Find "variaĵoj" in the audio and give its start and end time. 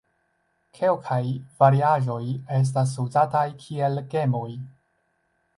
1.63-2.19